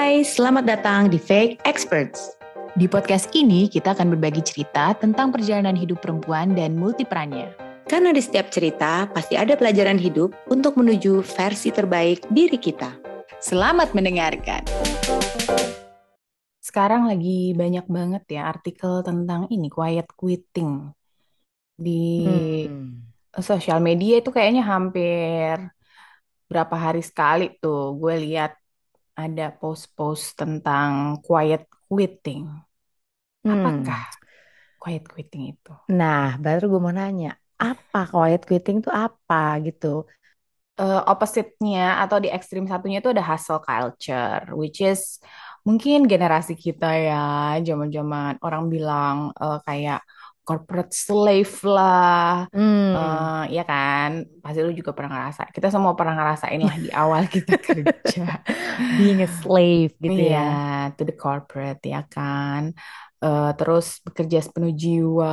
[0.00, 2.32] Hai, selamat datang di Fake Experts.
[2.72, 7.52] Di podcast ini kita akan berbagi cerita tentang perjalanan hidup perempuan dan multiperannya.
[7.84, 12.96] Karena di setiap cerita pasti ada pelajaran hidup untuk menuju versi terbaik diri kita.
[13.44, 14.64] Selamat mendengarkan.
[16.64, 20.96] Sekarang lagi banyak banget ya artikel tentang ini quiet quitting
[21.76, 23.04] di Hmm.
[23.36, 25.60] sosial media itu kayaknya hampir
[26.48, 28.59] berapa hari sekali tuh gue lihat
[29.26, 30.90] ada post-post tentang
[31.26, 32.42] quiet quitting.
[33.44, 33.54] Hmm.
[33.54, 34.02] Apakah
[34.82, 35.72] quiet quitting itu?
[35.98, 37.28] Nah, baru gue mau nanya,
[37.66, 39.86] apa quiet quitting tuh apa gitu?
[40.80, 45.20] eh, opposite-nya atau di ekstrim satunya itu ada hustle culture, which is
[45.66, 47.16] mungkin generasi kita ya,
[47.66, 50.00] zaman-zaman orang bilang eh, kayak
[50.46, 52.94] corporate slave lah, Hmm.
[52.94, 54.10] eh, ya kan?
[54.42, 55.42] Pasti lu juga pernah ngerasa.
[55.54, 58.20] Kita semua pernah ngerasain lah di awal kita kerja.
[58.96, 60.42] Being a slave gitu Iya, ya.
[60.96, 62.62] to the corporate ya kan.
[63.24, 65.28] Eh, terus bekerja sepenuh jiwa,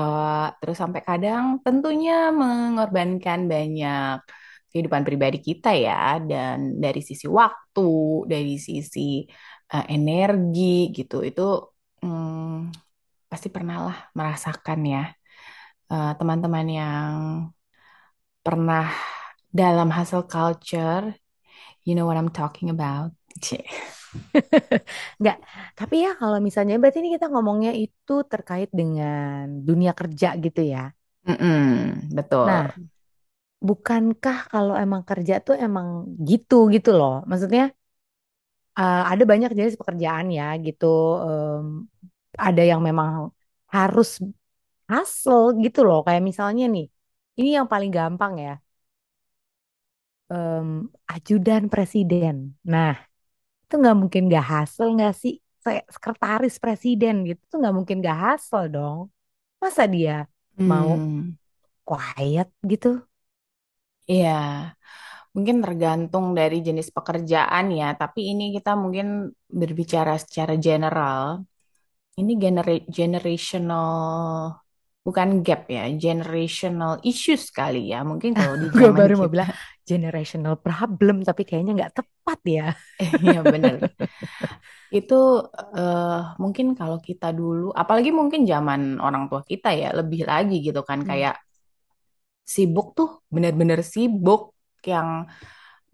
[0.59, 4.15] terus sampai kadang tentunya mengorbankan banyak
[4.69, 5.93] kehidupan pribadi kita ya,
[6.29, 7.81] dan dari sisi waktu,
[8.31, 8.99] dari sisi
[9.73, 10.61] eh, energi
[10.97, 11.41] gitu, itu
[12.03, 12.86] hmm,
[13.31, 14.99] pasti pernah lah merasakan ya
[15.93, 17.15] Eh, teman-teman yang
[18.45, 18.85] pernah
[19.61, 21.05] dalam hustle culture,
[21.85, 23.11] you know what I'm talking about.
[25.19, 25.37] Enggak,
[25.79, 30.79] tapi ya kalau misalnya berarti ini kita ngomongnya itu terkait dengan dunia kerja gitu ya.
[31.27, 32.47] Mm-mm, betul.
[32.47, 32.77] Nah,
[33.67, 35.87] bukankah kalau emang kerja tuh emang
[36.29, 37.11] gitu gitu loh?
[37.29, 37.61] Maksudnya
[38.79, 40.85] eh, ada banyak jenis pekerjaan ya gitu.
[41.25, 41.65] Em,
[42.45, 43.09] ada yang memang
[43.75, 44.07] harus
[44.91, 45.97] hustle gitu loh.
[46.07, 46.85] Kayak misalnya nih,
[47.39, 48.51] ini yang paling gampang ya.
[50.31, 50.67] em,
[51.13, 52.35] ajudan presiden.
[52.73, 52.93] Nah,
[53.65, 55.33] itu nggak mungkin gak hustle nggak sih?
[55.95, 58.99] Sekretaris presiden gitu tuh nggak mungkin gak hustle dong.
[59.63, 60.13] Masa dia
[60.71, 61.37] mau Hmm,
[61.87, 62.87] quiet gitu?
[64.11, 64.31] iya,
[65.35, 69.07] mungkin tergantung dari jenis pekerjaan ya, tapi ini kita mungkin
[69.61, 71.23] berbicara secara general.
[72.19, 73.87] Ini genera- generational,
[75.05, 77.97] bukan gap ya, generational issues kali ya.
[78.09, 79.49] Mungkin kalau di Gue zaman baru mau kita, bilang
[79.89, 82.63] generational problem, tapi kayaknya nggak tepat ya.
[83.25, 83.75] Iya bener.
[84.97, 85.13] Itu
[85.79, 90.79] eh, mungkin kalau kita dulu, apalagi mungkin zaman orang tua kita ya, lebih lagi gitu
[90.89, 91.09] kan, Hmm.
[91.09, 91.35] kayak
[92.53, 94.41] sibuk tuh, bener-bener sibuk
[94.91, 95.09] yang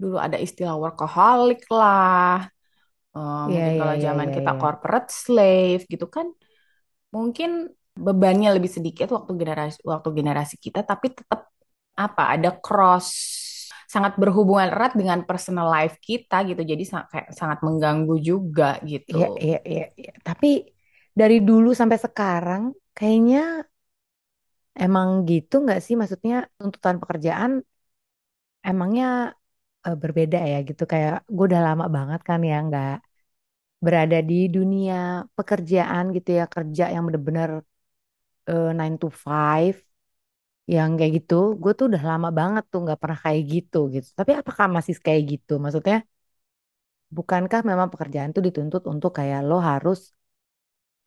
[0.02, 2.50] dulu ada istilah workaholic lah.
[3.18, 4.60] Eh, Iya, mungkin iya, kalau iya, zaman iya, kita iya.
[4.62, 6.28] corporate slave gitu kan,
[7.16, 7.50] mungkin
[8.06, 11.42] bebannya lebih sedikit waktu generasi waktu generasi kita, tapi tetap
[12.06, 13.10] apa ada cross
[13.94, 19.18] sangat berhubungan erat dengan personal life kita gitu, jadi kayak sangat mengganggu juga gitu.
[19.18, 20.12] Iya, iya, iya, iya.
[20.28, 20.48] Tapi
[21.20, 22.62] dari dulu sampai sekarang
[22.98, 23.38] kayaknya
[24.84, 25.94] emang gitu nggak sih?
[26.00, 27.52] Maksudnya tuntutan pekerjaan
[28.70, 29.06] emangnya
[29.88, 30.84] eh, berbeda ya gitu.
[30.92, 32.90] Kayak gue udah lama banget kan ya nggak
[33.86, 34.94] berada di dunia
[35.38, 36.44] pekerjaan gitu ya.
[36.56, 37.50] Kerja yang bener-bener
[38.50, 39.76] eh, 9 to 5
[40.76, 41.34] yang kayak gitu.
[41.62, 44.08] Gue tuh udah lama banget tuh nggak pernah kayak gitu gitu.
[44.20, 45.52] Tapi apakah masih kayak gitu?
[45.64, 45.98] Maksudnya
[47.18, 50.00] bukankah memang pekerjaan tuh dituntut untuk kayak lo harus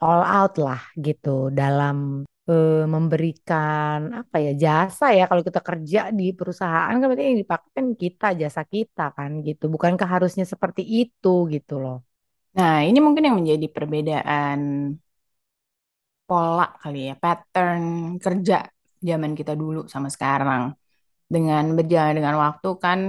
[0.07, 1.29] all out lah gitu
[1.61, 1.97] dalam
[2.51, 7.71] eh, memberikan apa ya jasa ya kalau kita kerja di perusahaan kan berarti yang dipakai
[7.79, 11.97] kan kita jasa kita kan gitu bukankah harusnya seperti itu gitu loh
[12.57, 14.61] Nah, ini mungkin yang menjadi perbedaan
[16.29, 17.83] pola kali ya, pattern
[18.25, 18.55] kerja
[19.09, 20.63] zaman kita dulu sama sekarang.
[21.35, 23.01] Dengan berjalan dengan waktu kan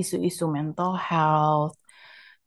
[0.00, 1.74] isu-isu mental health,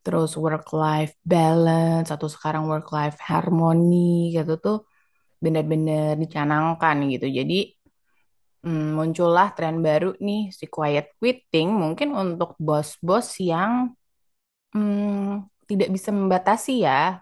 [0.03, 3.95] terus work-life balance, atau sekarang work-life harmony
[4.35, 4.77] gitu tuh
[5.43, 7.27] benar-benar dicanangkan gitu.
[7.27, 7.73] Jadi
[8.63, 13.91] hmm, muncullah tren baru nih si quiet quitting mungkin untuk bos-bos yang
[14.73, 17.19] hmm, tidak bisa membatasi ya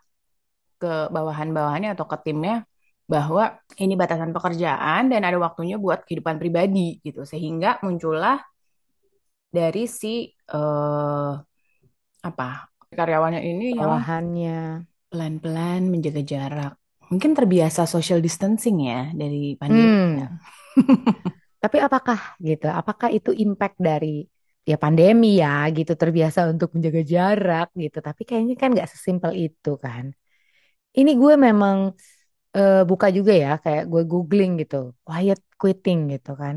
[0.80, 2.64] ke bawahan-bawahannya atau ke timnya
[3.10, 7.26] bahwa ini batasan pekerjaan dan ada waktunya buat kehidupan pribadi gitu.
[7.26, 8.38] Sehingga muncullah
[9.50, 11.34] dari si eh,
[12.20, 12.50] apa
[12.94, 14.60] karyawannya ini yang bawahannya
[15.10, 16.74] pelan-pelan menjaga jarak.
[17.10, 19.90] Mungkin terbiasa social distancing ya dari pandemi.
[19.90, 20.14] hmm.
[20.22, 20.28] Ya.
[21.64, 24.24] tapi apakah gitu apakah itu impact dari
[24.64, 27.98] ya pandemi ya gitu terbiasa untuk menjaga jarak gitu.
[28.00, 30.14] Tapi kayaknya kan nggak sesimpel itu kan.
[30.98, 31.78] Ini gue memang
[32.58, 34.76] eh, buka juga ya kayak gue googling gitu
[35.08, 36.56] quiet quitting gitu kan.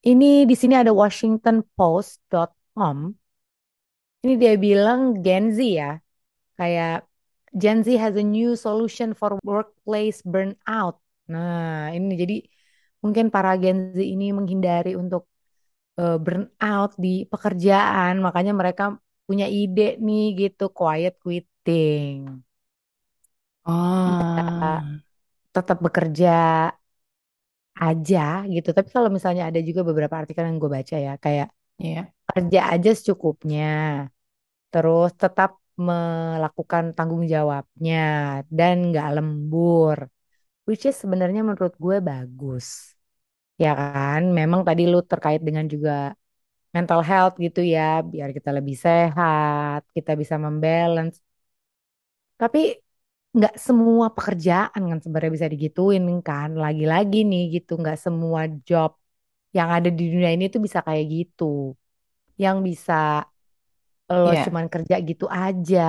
[0.00, 2.98] Ini di sini ada washingtonpost.com
[4.24, 5.90] ini dia bilang Gen Z ya
[6.58, 7.08] kayak
[7.50, 11.02] Gen Z has a new solution for workplace burnout.
[11.26, 12.36] Nah, ini jadi
[13.02, 15.26] mungkin para Gen Z ini menghindari untuk
[15.98, 18.84] uh, burnout di pekerjaan, makanya mereka
[19.26, 22.42] punya ide nih gitu, quiet quitting.
[23.60, 24.80] Oh.
[25.50, 26.30] tetap bekerja
[27.74, 28.68] aja gitu.
[28.76, 31.48] Tapi kalau misalnya ada juga beberapa artikel yang gue baca ya, kayak
[31.78, 32.04] yeah.
[32.30, 33.66] kerja aja secukupnya,
[34.70, 35.58] terus tetap
[35.88, 37.96] melakukan tanggung jawabnya
[38.58, 39.98] dan nggak lembur,
[40.68, 42.66] which is sebenarnya menurut gue bagus,
[43.62, 44.20] ya kan?
[44.38, 45.92] Memang tadi lu terkait dengan juga
[46.76, 47.82] mental health gitu ya,
[48.12, 51.16] biar kita lebih sehat, kita bisa membalance.
[52.40, 52.58] Tapi
[53.36, 58.90] nggak semua pekerjaan kan sebenarnya bisa digituin kan lagi-lagi nih gitu nggak semua job
[59.56, 61.44] yang ada di dunia ini tuh bisa kayak gitu
[62.42, 62.92] yang bisa
[64.22, 64.44] lo Yeah.
[64.44, 65.80] cuman kerja gitu aja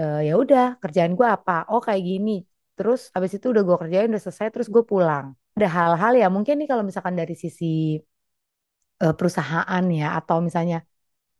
[0.00, 2.30] Eh, ya udah kerjaan gue apa oh kayak gini
[2.76, 5.26] terus habis itu udah gue kerjain udah selesai terus gue pulang
[5.56, 7.64] ada hal-hal ya mungkin nih kalau misalkan dari sisi
[9.02, 10.76] eh, perusahaan ya atau misalnya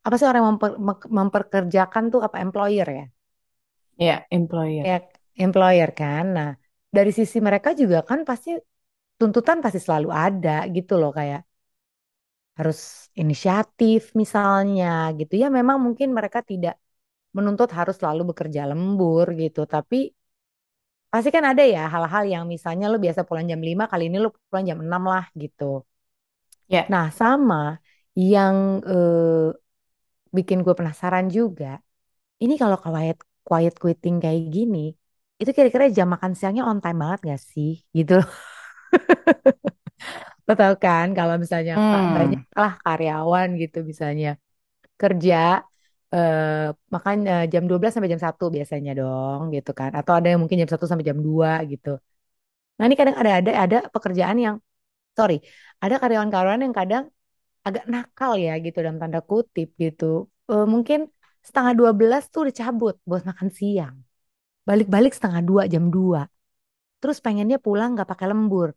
[0.06, 0.78] apa sih orang yang memper-
[1.18, 3.04] memperkerjakan tuh apa employer ya
[3.98, 4.88] Ya, employer.
[4.88, 4.92] ya
[5.44, 6.24] employer kan.
[6.36, 6.48] Nah,
[6.96, 8.48] dari sisi mereka juga kan pasti
[9.20, 11.40] tuntutan pasti selalu ada gitu loh kayak
[12.58, 12.78] harus
[13.20, 14.84] inisiatif misalnya
[15.18, 15.46] gitu ya.
[15.58, 16.74] Memang mungkin mereka tidak
[17.36, 19.96] menuntut harus selalu bekerja lembur gitu, tapi
[21.12, 24.28] pasti kan ada ya hal-hal yang misalnya lo biasa pulang jam 5 kali ini lo
[24.50, 25.64] pulang jam 6 lah gitu.
[26.72, 26.78] Ya.
[26.92, 27.56] Nah, sama
[28.18, 28.56] yang
[28.90, 29.46] eh,
[30.36, 31.66] bikin gue penasaran juga,
[32.42, 33.18] ini kalau quiet
[33.48, 34.78] quiet quitting kayak gini,
[35.40, 37.70] itu kira-kira jam makan siangnya on time banget gak sih?
[37.96, 38.28] Gitu loh.
[40.48, 42.14] Lo tau kan kalau misalnya Hmm.
[42.16, 44.28] banyak lah karyawan gitu misalnya
[45.00, 45.36] kerja
[46.14, 49.90] eh makan eh, jam 12 sampai jam satu biasanya dong gitu kan.
[49.98, 51.88] Atau ada yang mungkin jam satu sampai jam 2 gitu.
[52.76, 54.56] Nah, ini kadang ada ada ada pekerjaan yang
[55.18, 55.36] sorry,
[55.84, 57.04] ada karyawan-karyawan yang kadang
[57.66, 60.04] agak nakal ya gitu dalam tanda kutip gitu.
[60.52, 61.00] Eh, mungkin
[61.46, 63.96] setengah 12 tuh udah cabut buat makan siang.
[64.68, 66.22] Balik-balik setengah 2 jam 2.
[67.00, 68.68] Terus pengennya pulang nggak pakai lembur.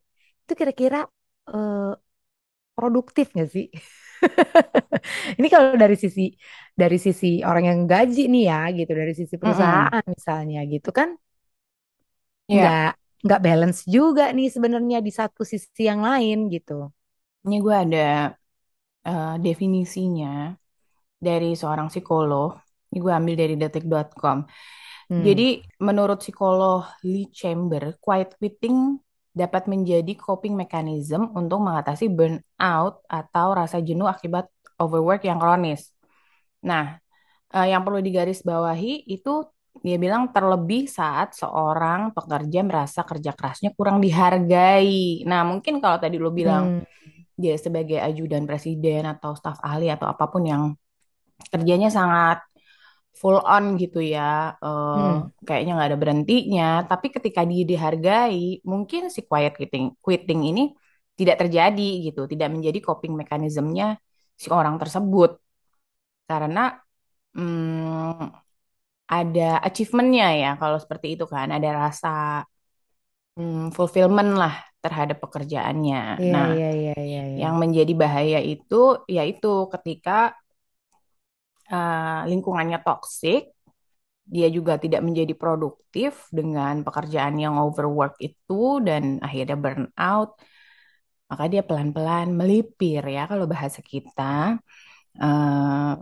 [0.45, 0.98] Itu kira-kira
[1.56, 1.92] eh,
[2.78, 3.66] produktif nggak sih?
[5.40, 6.22] Ini kalau dari sisi
[6.81, 11.10] dari sisi orang yang gaji nih ya gitu, dari sisi perusahaan misalnya gitu kan
[12.48, 12.90] Ya, nggak
[13.25, 16.74] nggak balance juga nih sebenarnya di satu sisi yang lain gitu.
[17.46, 18.00] ini gue ada
[19.07, 20.28] eh, definisinya
[21.28, 22.50] dari seorang psikolog.
[22.92, 24.40] Ini gue ambil dari detik.com.
[25.10, 25.22] Hmm.
[25.28, 25.44] Jadi,
[25.88, 28.78] menurut psikolog Lee Chamber, quiet quitting
[29.39, 34.45] dapat menjadi coping mechanism untuk mengatasi burnout atau rasa jenuh akibat
[34.83, 35.95] overwork yang kronis.
[36.69, 37.00] Nah,
[37.56, 39.31] eh, yang perlu digarisbawahi itu
[39.86, 45.24] dia bilang terlebih saat seorang pekerja merasa kerja kerasnya kurang dihargai.
[45.30, 46.83] Nah, mungkin kalau tadi lo bilang Hmm.
[47.39, 50.63] dia sebagai ajudan presiden atau staf ahli atau apa pun yang
[51.53, 52.38] kerjanya sangat
[53.22, 54.22] full on gitu ya,
[54.64, 55.30] eh, Hmm.
[55.48, 56.64] kayaknya nggak ada berhentinya.
[56.90, 60.62] Tapi ketika dia dihargai, mungkin si quiet quitting, quitting ini
[61.20, 63.86] tidak terjadi gitu, tidak menjadi coping mekanismenya
[64.42, 65.30] si orang tersebut
[66.30, 66.60] karena
[67.36, 68.24] hmm,
[69.16, 72.10] ada achievementnya ya kalau seperti itu kan, ada rasa
[73.38, 75.98] hmm, fulfillment lah terhadap pekerjaannya.
[76.22, 77.44] Iya Nah, iya iya iya iya.
[77.44, 78.75] yang menjadi bahaya itu
[79.16, 80.36] yaitu ketika
[81.72, 83.54] uh, lingkungannya toksik,
[84.30, 90.30] dia juga tidak menjadi produktif dengan pekerjaan yang overwork itu dan akhirnya burnout,
[91.30, 94.58] maka dia pelan-pelan melipir ya kalau bahasa kita
[95.22, 95.94] uh,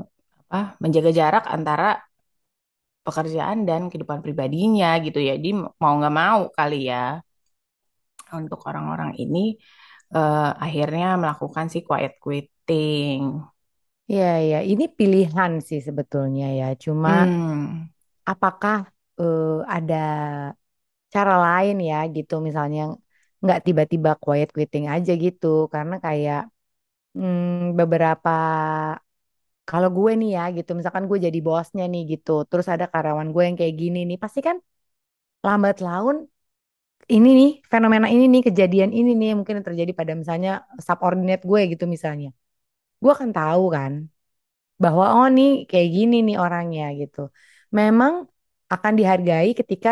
[0.48, 2.00] apa menjaga jarak antara
[3.08, 5.40] pekerjaan dan kehidupan pribadinya gitu ya.
[5.40, 7.24] Jadi mau nggak mau kali ya
[8.36, 9.56] untuk orang-orang ini
[10.12, 13.40] uh, akhirnya melakukan si quiet quitting.
[14.12, 16.66] Iya iya, ini pilihan sih sebetulnya ya.
[16.84, 17.90] Cuma Hmm.
[18.32, 18.78] apakah
[19.20, 19.96] eh, ada
[21.14, 22.82] cara lain ya gitu misalnya
[23.44, 26.40] nggak tiba-tiba quiet quitting aja gitu karena kayak
[27.18, 28.30] hmm, beberapa
[29.70, 33.44] kalau gue nih ya gitu misalkan gue jadi bosnya nih gitu terus ada karyawan gue
[33.48, 34.58] yang kayak gini nih pasti kan
[35.48, 36.18] lambat laun
[37.16, 40.52] ini nih fenomena ini nih kejadian ini nih yang mungkin yang terjadi pada misalnya
[40.88, 42.30] subordinate gue gitu misalnya
[43.02, 43.94] gue akan tahu kan
[44.84, 47.20] bahwa oh nih kayak gini nih orangnya gitu.
[47.80, 48.14] Memang
[48.74, 49.90] akan dihargai ketika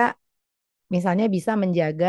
[0.96, 2.08] misalnya bisa menjaga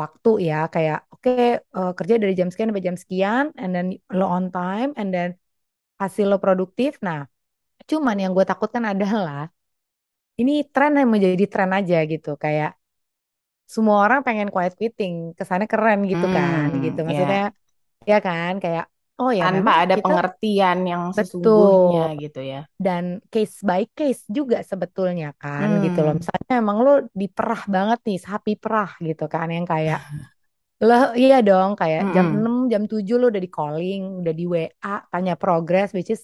[0.00, 1.30] waktu ya kayak oke
[1.78, 3.86] eh, kerja dari jam sekian sampai jam sekian and then
[4.18, 5.30] lo on time and then
[6.02, 6.92] hasil lo produktif.
[7.06, 7.18] Nah
[7.90, 9.40] cuman yang gue takutkan adalah
[10.40, 12.70] ini tren yang menjadi tren aja gitu kayak
[13.74, 16.98] semua orang pengen quiet quitting kesannya keren gitu kan gitu.
[16.98, 18.10] Hmm, maksudnya ya.
[18.10, 18.84] ya kan kayak
[19.20, 22.60] oh ya Tanpa ada kita pengertian yang sesungguhnya betul gitu ya.
[22.84, 26.12] dan case by case juga sebetulnya kan gitu loh.
[26.12, 29.98] Hmm, misalnya emang lo diperah banget nih sapi perah gitu kan yang kayak
[30.88, 34.44] lo iya dong kayak jam mm-mm, 6 jam 7 lo udah di calling udah di
[34.52, 36.22] WA tanya progress which is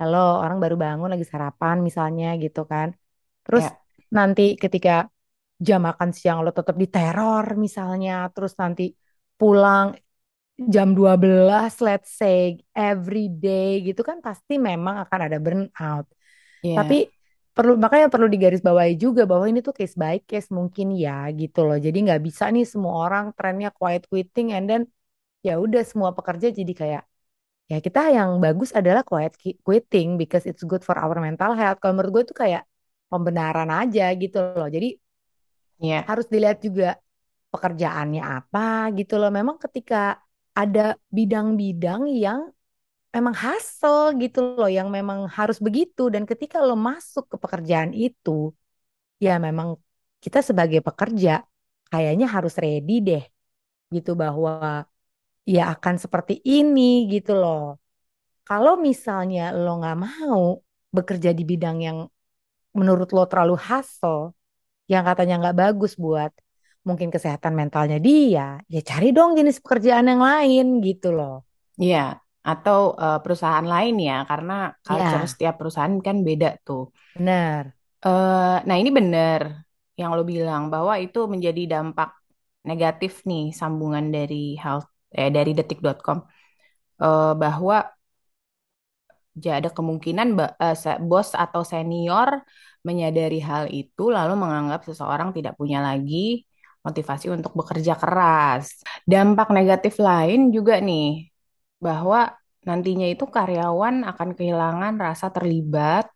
[0.00, 2.88] halo orang baru bangun lagi sarapan misalnya gitu kan.
[3.46, 3.78] Terus ya,
[4.16, 4.90] nanti ketika
[5.66, 8.82] jam makan siang lo tetap diteror misalnya terus nanti
[9.38, 9.86] pulang
[10.74, 12.38] jam 12 let's say
[12.78, 16.06] every day gitu kan pasti memang akan ada burnout.
[16.76, 17.06] Tapi ya,
[17.56, 21.76] perlu makanya perlu digarisbawahi juga bahwa ini tuh case by case mungkin ya gitu loh.
[21.86, 24.82] Jadi nggak bisa nih semua orang trennya quiet quitting and then
[25.46, 27.02] ya udah semua pekerja jadi kayak
[27.72, 31.78] ya kita yang bagus adalah quiet qui- quitting because it's good for our mental health.
[31.82, 32.62] Kalau menurut gue itu kayak
[33.12, 34.68] pembenaran aja gitu loh.
[34.76, 34.86] Jadi
[35.88, 36.84] ya, harus dilihat juga
[37.52, 38.60] pekerjaannya apa
[38.98, 39.30] gitu loh.
[39.38, 39.96] Memang ketika
[40.54, 42.40] ada bidang-bidang yang
[43.14, 46.10] memang hasil gitu loh, yang memang harus begitu.
[46.14, 48.54] Dan ketika lo masuk ke pekerjaan itu,
[49.22, 49.68] ya memang
[50.24, 51.44] kita sebagai pekerja
[51.92, 53.24] kayaknya harus ready deh
[53.94, 54.82] gitu bahwa
[55.46, 57.78] ya akan seperti ini gitu loh.
[58.48, 60.60] Kalau misalnya lo nggak mau
[60.96, 61.98] bekerja di bidang yang
[62.78, 64.34] menurut lo terlalu hasil,
[64.90, 66.32] yang katanya nggak bagus buat
[66.88, 68.42] mungkin kesehatan mentalnya dia,
[68.74, 71.32] ya cari dong jenis pekerjaan yang lain gitu loh.
[71.90, 71.98] ya.
[72.50, 74.52] Atau eh, perusahaan lain ya, karena
[74.86, 76.82] culture Ya, setiap perusahaan kan beda tuh.
[77.14, 77.74] benar.
[78.06, 79.42] Eh, nah ini benar
[80.00, 82.08] yang lo bilang bahwa itu menjadi dampak
[82.68, 84.86] negatif nih sambungan dari health
[85.18, 86.18] eh, dari detik.com
[87.04, 87.76] Eh, bahwa
[89.42, 90.28] ja- ada kemungkinan
[91.08, 92.28] bos atau senior
[92.86, 96.16] menyadari hal itu lalu menganggap seseorang tidak punya lagi
[96.86, 98.64] motivasi untuk bekerja keras.
[99.08, 101.32] Dampak negatif lain juga nih
[101.86, 102.32] bahwa
[102.68, 106.06] nantinya itu karyawan akan kehilangan rasa terlibat,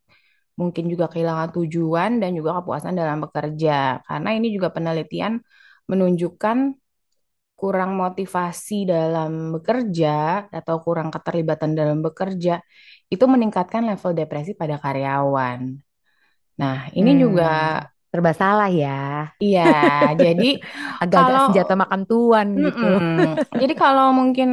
[0.61, 4.03] mungkin juga kehilangan tujuan dan juga kepuasan dalam bekerja.
[4.09, 5.41] Karena ini juga penelitian
[5.91, 6.59] menunjukkan
[7.59, 12.63] kurang motivasi dalam bekerja atau kurang keterlibatan dalam bekerja
[13.11, 15.61] itu meningkatkan level depresi pada karyawan.
[16.61, 18.88] Nah, ini juga Hmm, serba salah ya.
[19.43, 19.61] iya.
[20.23, 20.45] Jadi
[21.03, 22.85] Agak-agak kalau senjata makan tuan gitu.
[22.85, 23.38] Mm-mm.
[23.61, 24.49] Jadi kalau mungkin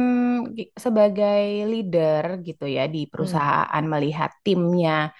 [0.78, 5.10] sebagai leader gitu ya di Hmm, perusahaan melihat timnya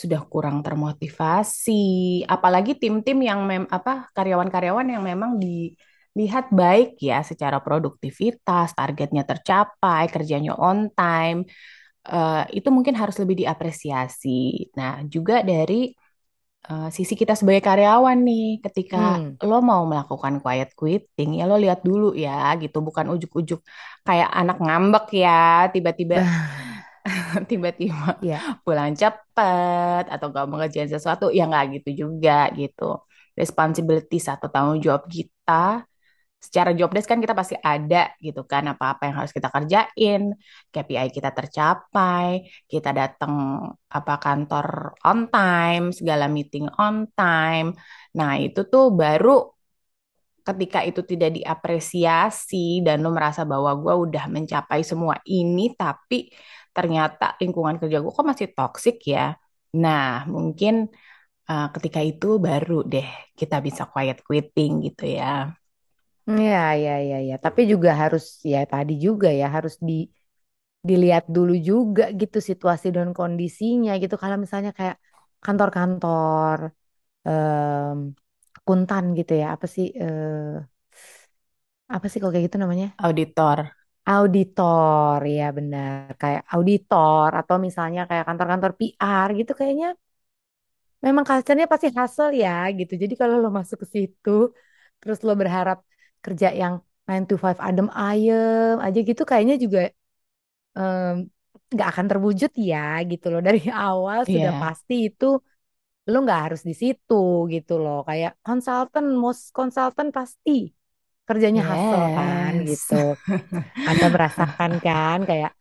[0.00, 1.82] sudah kurang termotivasi,
[2.30, 10.06] apalagi tim-tim yang mem apa karyawan-karyawan yang memang dilihat baik ya secara produktivitas, targetnya tercapai,
[10.14, 11.48] kerjanya on time,
[12.08, 14.70] eh, itu mungkin harus lebih diapresiasi.
[14.78, 15.90] Nah, juga dari
[16.70, 19.42] eh, sisi kita sebagai karyawan nih, ketika hmm.
[19.48, 23.60] lo mau melakukan quiet quitting, ya lo lihat dulu ya gitu, bukan ujuk-ujuk
[24.06, 26.22] kayak anak ngambek ya, tiba-tiba
[27.50, 28.38] tiba-tiba ya.
[28.66, 33.02] pulang cepet atau gak mengerjain sesuatu, ya nggak gitu juga gitu.
[33.36, 35.84] Responsibilities atau tanggung jawab kita
[36.46, 40.20] secara job desk kan kita pasti ada gitu kan apa-apa yang harus kita kerjain,
[40.72, 42.26] KPI kita tercapai,
[42.70, 43.34] kita datang
[43.96, 44.66] apa kantor
[45.06, 47.68] on time, segala meeting on time.
[48.18, 49.30] Nah, itu tuh baru
[50.46, 56.30] ketika itu tidak diapresiasi dan lo merasa bahwa gue udah mencapai semua ini tapi
[56.76, 59.34] ternyata lingkungan kerja gue kok masih toksik ya.
[59.82, 60.74] Nah, mungkin
[61.50, 63.08] eh, ketika itu baru deh
[63.40, 65.26] kita bisa quiet quitting gitu ya.
[66.26, 67.34] Ya, ya, ya, ya.
[67.44, 69.92] Tapi juga harus ya tadi juga ya harus di
[70.88, 74.14] dilihat dulu juga gitu situasi dan kondisinya gitu.
[74.22, 74.96] Kalau misalnya kayak
[75.44, 76.58] kantor-kantor
[77.28, 77.96] em,
[78.58, 80.36] akuntan gitu ya, apa sih eh,
[81.94, 82.86] apa sih kalau kayak gitu namanya?
[83.06, 83.58] Auditor.
[84.14, 86.06] Auditor, ya benar.
[86.20, 89.88] Kayak auditor atau misalnya kayak kantor-kantor PR gitu kayaknya
[91.06, 92.92] memang culture-nya pasti hustle ya gitu.
[93.02, 94.30] Jadi kalau lo masuk ke situ
[95.00, 95.78] terus lo berharap
[96.26, 99.80] kerja yang 9 to 5 adem ayem aja gitu kayaknya juga
[101.72, 102.78] nggak akan terwujud ya
[103.10, 103.40] gitu loh.
[103.46, 104.60] Dari awal sudah Iya.
[104.62, 105.24] pasti itu
[106.10, 107.14] lo nggak harus di situ
[107.54, 107.96] gitu loh.
[108.08, 110.50] Kayak konsultan, most konsultan pasti
[111.28, 112.70] kerjanya hustle kan Yes.
[112.70, 112.94] gitu.
[113.90, 115.52] Anda merasakan kan kayak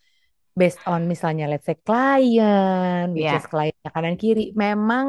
[0.59, 3.51] based on misalnya let's say klien, which is Ya.
[3.51, 5.07] kliennya kanan kiri, memang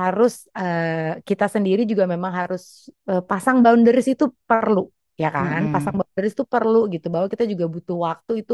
[0.00, 2.62] harus eh, kita sendiri juga memang harus
[3.10, 4.80] eh, pasang boundaries itu perlu,
[5.22, 5.60] ya kan?
[5.72, 6.00] Pasang Mm-mm.
[6.00, 8.52] boundaries itu perlu gitu, bahwa kita juga butuh waktu itu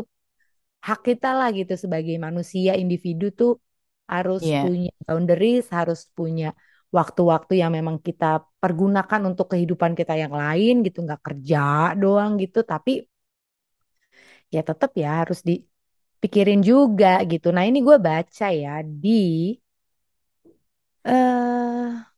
[0.87, 3.51] hak kita lah gitu sebagai manusia individu tuh
[4.13, 4.59] harus Iya.
[4.63, 6.47] punya boundaries, harus punya
[6.99, 8.27] waktu-waktu yang memang kita
[8.63, 11.59] pergunakan untuk kehidupan kita yang lain gitu, nggak kerja
[12.03, 12.91] doang gitu, tapi
[14.55, 17.47] ya tetap ya harus dipikirin juga gitu.
[17.55, 19.11] Nah ini gue baca ya di
[21.05, 22.13] eh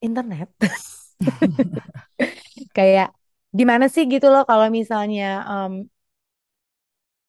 [0.00, 0.48] internet.
[2.76, 3.06] Kayak
[3.58, 5.72] gimana sih gitu loh kalau misalnya em,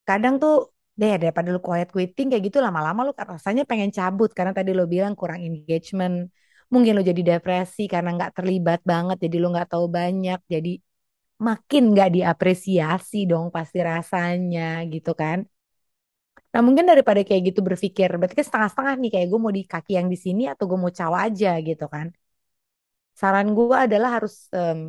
[0.07, 0.53] kadang tuh
[0.99, 4.29] deh daripada lu quiet quitting kayak gitu lama-lama lu rasanya pengen cabut.
[4.37, 6.15] Karena tadi lo bilang kurang engagement.
[6.73, 10.39] Mungkin lo jadi depresi karena nggak terlibat banget jadi lo nggak tahu banyak.
[10.53, 10.69] Jadi
[11.47, 14.61] makin nggak diapresiasi dong pasti rasanya
[14.93, 15.37] gitu kan
[16.53, 19.91] nah mungkin daripada kayak gitu berpikir berarti kan setengah-setengah nih kayak gue mau di kaki
[19.99, 22.07] yang di sini atau gue mau cawa aja gitu kan.
[23.19, 24.79] Saran gue adalah harus em,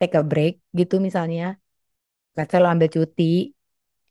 [0.00, 1.44] take a break gitu misalnya.
[2.36, 3.24] Let's lo ambil cuti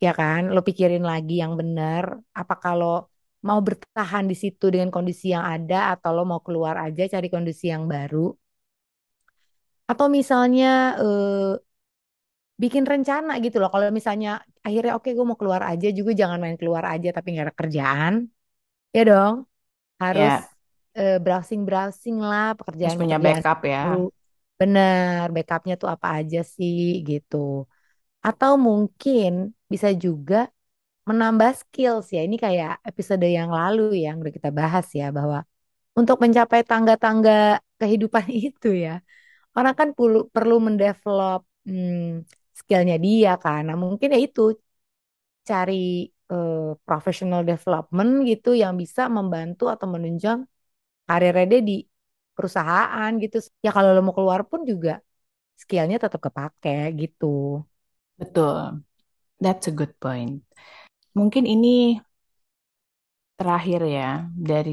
[0.06, 0.42] ya kan?
[0.56, 2.06] Lo pikirin lagi yang benar
[2.40, 2.90] apa kalau
[3.48, 7.66] mau bertahan di situ dengan kondisi yang ada atau lo mau keluar aja cari kondisi
[7.74, 8.20] yang baru.
[9.92, 10.68] Atau misalnya
[11.02, 11.50] eh,
[12.64, 13.70] bikin rencana gitu loh.
[13.74, 14.30] Kalau misalnya
[14.66, 18.14] akhirnya oke gue mau keluar aja juga jangan main keluar aja tapi nggak ada kerjaan
[18.96, 19.36] ya dong.
[20.04, 20.50] Harus Ya,
[21.00, 22.46] eh, browsing-browsing lah
[22.84, 23.80] harus punya backup ya.
[23.84, 23.98] baru.
[24.60, 26.78] Bener backupnya tuh apa aja sih
[27.10, 27.38] gitu.
[28.28, 29.30] Atau mungkin
[29.74, 30.36] bisa juga
[31.10, 32.20] menambah skills ya.
[32.28, 35.40] Ini kayak episode yang lalu yang udah kita bahas ya bahwa
[36.00, 37.32] untuk mencapai tangga-tangga
[37.82, 38.92] kehidupan itu ya,
[39.58, 42.26] orang kan perlu perlu mendevelop hmm,
[42.60, 43.60] skillnya dia kan.
[43.68, 44.42] Nah mungkin ya itu
[45.50, 45.74] cari
[46.32, 46.56] eh,
[46.88, 50.40] professional development gitu yang bisa membantu atau menunjang
[51.08, 51.74] karirnya dia di
[52.36, 53.36] perusahaan gitu.
[53.66, 54.92] Ya kalau lo mau keluar pun juga
[55.62, 57.26] skillnya tetap kepake gitu.
[58.20, 58.84] Betul.
[59.42, 60.44] That's a good point.
[61.18, 62.00] Mungkin ini
[63.40, 64.06] terakhir ya
[64.50, 64.72] dari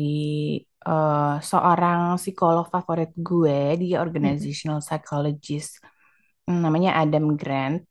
[0.86, 4.46] eh, seorang psikolog favorit gue, dia Mm-mm.
[4.46, 5.72] organizational psychologist,
[6.46, 7.82] namanya Adam Grant.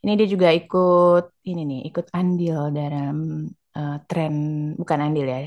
[0.00, 3.16] Ini dia juga ikut ini nih, ikut andil dalam
[3.76, 4.34] eh, tren,
[4.80, 5.38] bukan andil ya,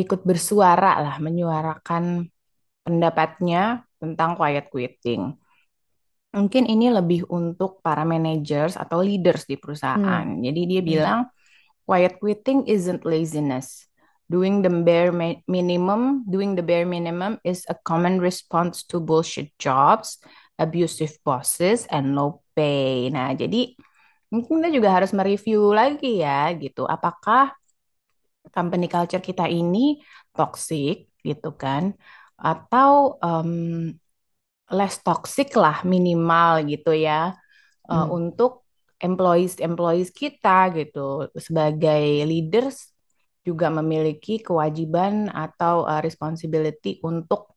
[0.00, 2.04] ikut bersuara lah, menyuarakan
[2.84, 5.22] pendapatnya tentang quiet quitting.
[6.34, 10.26] Mungkin ini lebih untuk para managers atau leaders di perusahaan.
[10.26, 10.42] Hmm.
[10.42, 10.86] Jadi dia Hmm.
[10.86, 11.20] bilang
[11.88, 13.90] Quiet quitting isn't laziness.
[14.30, 19.50] Doing the bare mi- minimum, doing the bare minimum is a common response to bullshit
[19.58, 20.22] jobs,
[20.60, 23.10] abusive bosses, and low pay.
[23.10, 23.74] Nah, jadi
[24.32, 26.86] mungkin kita juga harus mereview lagi ya, gitu.
[26.88, 27.54] Apakah
[28.54, 30.00] company culture kita ini
[30.36, 31.94] toxic, gitu kan?
[32.38, 33.50] Atau em,
[34.72, 37.36] less toxic lah minimal gitu ya
[37.90, 38.10] eh, Hmm.
[38.18, 38.64] untuk
[39.00, 41.28] employees-employees kita gitu.
[41.36, 42.90] Sebagai leaders
[43.44, 47.54] juga memiliki kewajiban atau eh, responsibility untuk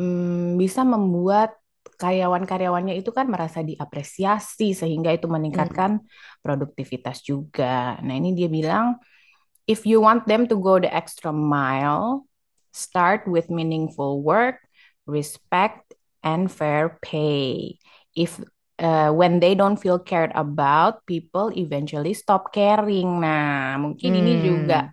[0.00, 1.59] mm, bisa membuat
[2.00, 5.66] karyawan-karyawannya itu kan merasa diapresiasi sehingga itu Hmm.
[5.68, 6.00] meningkatkan
[6.40, 8.00] produktivitas juga.
[8.00, 8.96] Nah, ini dia bilang
[9.68, 12.26] if you want them to go the extra mile,
[12.72, 14.60] start with meaningful work,
[15.06, 17.78] respect, and fair pay.
[18.16, 18.40] If
[18.78, 23.20] uh, when they don't feel cared about, people eventually stop caring.
[23.22, 24.90] Nah, mungkin ini juga Hmm.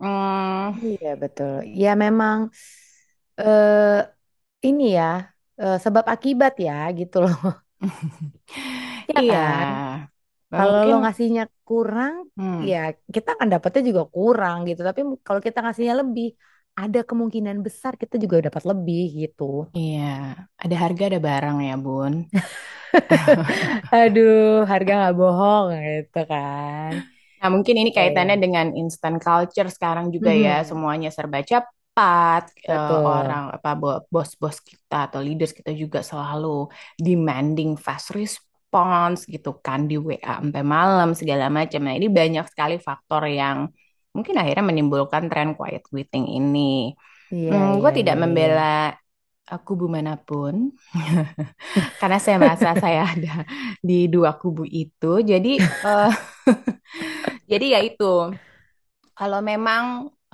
[0.00, 1.54] hmm, Iya betul.
[1.82, 2.38] Ya memang
[3.40, 3.98] eh
[4.68, 7.36] ini ya eh, sebab akibat ya gitu loh.
[9.10, 9.68] Ya iya, kan?
[10.50, 12.78] Nah, Kalau lo mungkin ngasihnya kurang, hmm, ya
[13.14, 14.80] kita kan dapatnya juga kurang gitu.
[14.88, 16.26] Tapi kalau kita ngasihnya lebih,
[16.80, 19.44] ada kemungkinan besar kita juga dapat lebih gitu.
[19.76, 20.02] iya,
[20.62, 22.14] ada harga ada barang ya, Bun.
[23.94, 26.92] Aduh, harga nggak bohong gitu kan.
[27.40, 28.42] Nah, mungkin ini Ya kaitannya ya.
[28.44, 31.64] dengan instant culture sekarang juga ya, Mhm, semuanya serba cepat.
[32.70, 33.02] Eh, Betul.
[33.10, 36.70] orang apa bo- bos-bos kita atau leaders kita juga selalu
[37.06, 41.80] demanding fast response gitu kan di WA sampai malam segala macam.
[41.86, 43.58] Nah, ini banyak sekali faktor yang
[44.14, 46.94] mungkin akhirnya menimbulkan tren quiet quitting ini.
[47.34, 48.48] Iya, Hmm, gue iya, tidak iya, iya.
[48.48, 48.94] membela
[49.66, 50.54] kubu mana pun
[52.00, 53.44] karena saya merasa saya ada
[53.80, 55.20] di dua kubu itu.
[55.30, 55.48] Jadi
[55.84, 56.10] eh,
[57.50, 58.04] jadi ya itu.
[59.18, 59.84] Kalau memang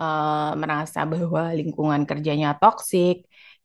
[0.01, 3.17] eh, merasa bahwa lingkungan kerjanya toksik,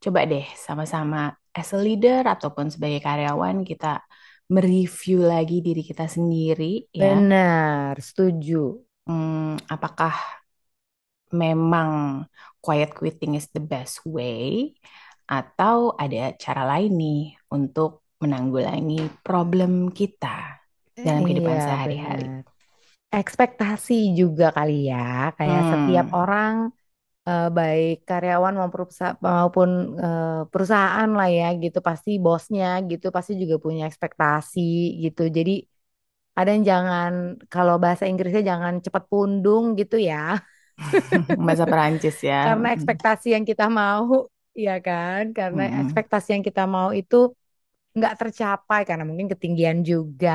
[0.03, 1.17] coba deh sama-sama
[1.57, 3.87] as a leader ataupun sebagai karyawan kita
[4.53, 7.23] mereview lagi diri kita sendiri ya.
[7.23, 8.81] Benar, setuju.
[9.07, 10.13] Hmm, apakah
[11.33, 11.89] memang
[12.63, 14.71] quiet quitting is the best way
[15.25, 17.21] atau ada cara lain nih
[17.55, 20.61] untuk menanggulangi problem kita
[21.03, 22.25] dalam Iya, kehidupan sehari-hari.
[22.25, 22.43] benar.
[23.19, 24.97] Ekspektasi juga kali ya,
[25.37, 26.53] kayak setiap Hmm, orang
[27.29, 28.55] eh, baik karyawan
[29.27, 29.69] maupun
[30.03, 34.59] eh, perusahaan lah ya gitu pasti bosnya gitu pasti juga punya ekspektasi
[35.03, 35.21] gitu.
[35.37, 35.51] Jadi
[36.39, 37.11] ada yang jangan
[37.53, 40.15] kalau bahasa Inggrisnya jangan cepat pundung gitu ya.
[41.45, 42.37] Bahasa Perancis ya.
[42.43, 44.27] Karena ekspektasi yang kita mau,
[44.65, 45.21] ya kan?
[45.37, 45.83] Karena Mm-mm.
[45.83, 47.15] ekspektasi yang kita mau itu
[47.97, 50.31] nggak tercapai karena mungkin ketinggian juga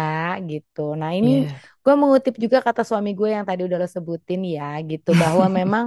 [0.51, 0.81] gitu.
[1.01, 1.61] Nah ini Iya.
[1.89, 5.87] Gue mengutip juga kata suami gue yang tadi udah lo sebutin ya gitu bahwa memang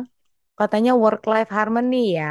[0.59, 2.25] katanya work life harmony ya.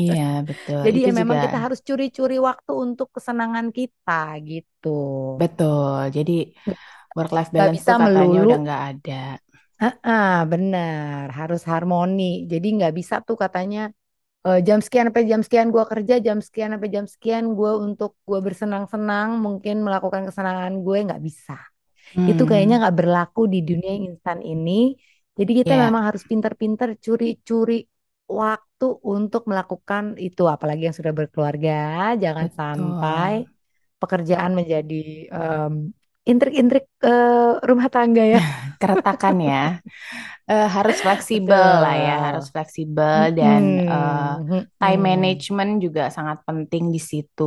[0.00, 0.82] Iya, betul.
[0.84, 4.12] Jadi Itu ya memang juga kita harus curi-curi waktu untuk kesenangan kita
[4.50, 4.88] gitu.
[5.40, 5.98] betul.
[6.16, 6.32] Jadi
[7.16, 9.12] work life Gak balance bisa tuh katanya melulu udah nggak ada.
[10.06, 12.22] Ah, benar, harus harmoni.
[12.52, 13.80] Jadi nggak bisa tuh katanya
[14.46, 18.10] eh, jam sekian sampai jam sekian gua kerja, jam sekian sampai jam sekian gue untuk
[18.28, 21.54] gue bersenang-senang, mungkin melakukan kesenangan gue nggak bisa.
[22.30, 24.72] Itu kayaknya Hmm, nggak berlaku di dunia instan ini.
[25.38, 27.74] Jadi kita ya, memang harus pintar-pintar curi-curi
[28.40, 31.70] waktu untuk melakukan itu, apalagi yang sudah berkeluarga.
[32.22, 33.52] Jangan sampai betul.
[34.02, 34.94] pekerjaan menjadi
[35.36, 35.74] em,
[36.30, 38.40] intrik-intrik eh, rumah tangga ya.
[38.82, 39.60] Keretakan ya.
[40.50, 42.54] Eh, harus fleksibel lah ya, harus Betul.
[42.54, 47.44] fleksibel dan Mm-mm, time management juga sangat penting di situ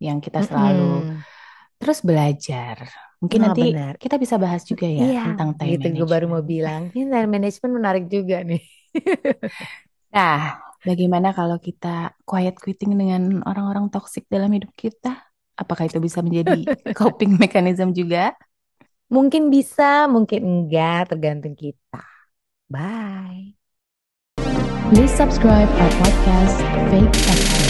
[0.00, 1.06] yang kita selalu
[1.80, 2.78] terus belajar.
[3.20, 3.94] Mungkin Nah, nanti benar.
[4.00, 6.88] kita bisa bahas juga ya Iya, tentang time gitu gue baru mau bilang.
[6.96, 8.62] Ini time management menarik juga nih.
[10.10, 15.22] Nah, bagaimana kalau kita quiet quitting dengan orang-orang toksik dalam hidup kita?
[15.54, 16.66] Apakah itu bisa menjadi
[16.98, 18.34] coping mechanism juga?
[19.06, 22.02] Mungkin bisa, mungkin enggak, tergantung kita.
[22.66, 23.54] Bye.
[24.90, 26.58] Please subscribe our podcast
[26.90, 27.69] Fake Experts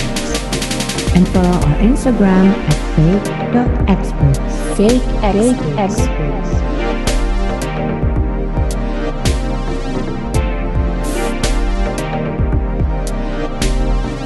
[1.21, 4.77] and follow our Instagram at fake.experts.
[4.77, 5.99] Fake Fake experts.
[5.99, 6.60] Experts.